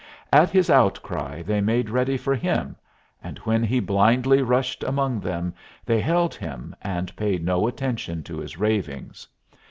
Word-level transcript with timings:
At 0.33 0.49
his 0.49 0.71
outcry 0.71 1.43
they 1.43 1.61
made 1.61 1.87
ready 1.91 2.17
for 2.17 2.33
him, 2.33 2.75
and 3.23 3.37
when 3.43 3.61
he 3.63 3.79
blindly 3.79 4.41
rushed 4.41 4.83
among 4.83 5.19
them 5.19 5.53
they 5.85 6.01
held 6.01 6.33
him, 6.33 6.75
and 6.81 7.15
paid 7.15 7.45
no 7.45 7.67
attention 7.67 8.23
to 8.23 8.39
his 8.39 8.57
ravings. 8.57 9.27